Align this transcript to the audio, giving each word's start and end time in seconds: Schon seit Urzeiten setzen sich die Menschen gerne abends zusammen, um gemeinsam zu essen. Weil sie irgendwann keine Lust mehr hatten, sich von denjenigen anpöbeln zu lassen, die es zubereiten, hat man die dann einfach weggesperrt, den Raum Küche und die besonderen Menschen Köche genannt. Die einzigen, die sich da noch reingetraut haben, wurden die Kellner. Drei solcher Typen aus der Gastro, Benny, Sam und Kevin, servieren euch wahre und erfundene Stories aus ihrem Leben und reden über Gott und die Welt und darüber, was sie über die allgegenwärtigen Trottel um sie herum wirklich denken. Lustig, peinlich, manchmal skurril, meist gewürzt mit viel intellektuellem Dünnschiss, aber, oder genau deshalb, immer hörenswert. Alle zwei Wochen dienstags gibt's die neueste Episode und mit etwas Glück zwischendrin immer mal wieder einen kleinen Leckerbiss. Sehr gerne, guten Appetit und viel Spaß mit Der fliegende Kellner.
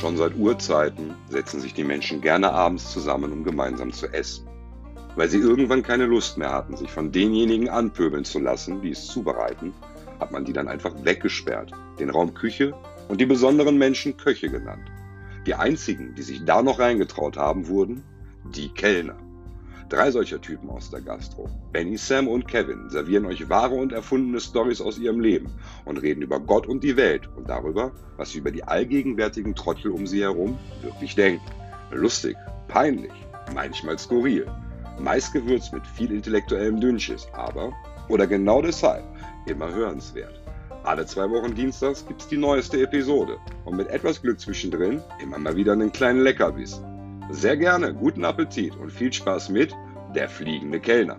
Schon 0.00 0.16
seit 0.16 0.36
Urzeiten 0.36 1.14
setzen 1.28 1.60
sich 1.60 1.74
die 1.74 1.82
Menschen 1.82 2.20
gerne 2.20 2.52
abends 2.52 2.92
zusammen, 2.92 3.32
um 3.32 3.42
gemeinsam 3.42 3.92
zu 3.92 4.06
essen. 4.06 4.46
Weil 5.16 5.28
sie 5.28 5.38
irgendwann 5.38 5.82
keine 5.82 6.06
Lust 6.06 6.38
mehr 6.38 6.52
hatten, 6.52 6.76
sich 6.76 6.90
von 6.92 7.10
denjenigen 7.10 7.68
anpöbeln 7.68 8.24
zu 8.24 8.38
lassen, 8.38 8.80
die 8.80 8.92
es 8.92 9.08
zubereiten, 9.08 9.74
hat 10.20 10.30
man 10.30 10.44
die 10.44 10.52
dann 10.52 10.68
einfach 10.68 10.94
weggesperrt, 11.02 11.72
den 11.98 12.10
Raum 12.10 12.32
Küche 12.32 12.74
und 13.08 13.20
die 13.20 13.26
besonderen 13.26 13.76
Menschen 13.76 14.16
Köche 14.16 14.48
genannt. 14.48 14.88
Die 15.46 15.54
einzigen, 15.54 16.14
die 16.14 16.22
sich 16.22 16.44
da 16.44 16.62
noch 16.62 16.78
reingetraut 16.78 17.36
haben, 17.36 17.66
wurden 17.66 18.04
die 18.54 18.68
Kellner. 18.68 19.16
Drei 19.88 20.10
solcher 20.10 20.38
Typen 20.38 20.68
aus 20.68 20.90
der 20.90 21.00
Gastro, 21.00 21.48
Benny, 21.72 21.96
Sam 21.96 22.28
und 22.28 22.46
Kevin, 22.46 22.90
servieren 22.90 23.24
euch 23.24 23.48
wahre 23.48 23.74
und 23.74 23.90
erfundene 23.90 24.38
Stories 24.38 24.82
aus 24.82 24.98
ihrem 24.98 25.18
Leben 25.18 25.50
und 25.86 25.96
reden 25.96 26.20
über 26.20 26.40
Gott 26.40 26.66
und 26.66 26.84
die 26.84 26.98
Welt 26.98 27.26
und 27.36 27.48
darüber, 27.48 27.92
was 28.18 28.30
sie 28.30 28.38
über 28.38 28.50
die 28.50 28.62
allgegenwärtigen 28.62 29.54
Trottel 29.54 29.90
um 29.90 30.06
sie 30.06 30.20
herum 30.20 30.58
wirklich 30.82 31.14
denken. 31.14 31.46
Lustig, 31.90 32.36
peinlich, 32.68 33.12
manchmal 33.54 33.98
skurril, 33.98 34.46
meist 34.98 35.32
gewürzt 35.32 35.72
mit 35.72 35.86
viel 35.86 36.12
intellektuellem 36.12 36.80
Dünnschiss, 36.80 37.26
aber, 37.32 37.72
oder 38.10 38.26
genau 38.26 38.60
deshalb, 38.60 39.04
immer 39.46 39.72
hörenswert. 39.72 40.42
Alle 40.84 41.06
zwei 41.06 41.30
Wochen 41.30 41.54
dienstags 41.54 42.06
gibt's 42.06 42.28
die 42.28 42.36
neueste 42.36 42.82
Episode 42.82 43.38
und 43.64 43.76
mit 43.76 43.88
etwas 43.88 44.20
Glück 44.20 44.38
zwischendrin 44.38 45.02
immer 45.22 45.38
mal 45.38 45.56
wieder 45.56 45.72
einen 45.72 45.92
kleinen 45.92 46.20
Leckerbiss. 46.20 46.82
Sehr 47.30 47.56
gerne, 47.56 47.92
guten 47.94 48.24
Appetit 48.24 48.74
und 48.76 48.90
viel 48.90 49.12
Spaß 49.12 49.50
mit 49.50 49.74
Der 50.14 50.28
fliegende 50.28 50.80
Kellner. 50.80 51.18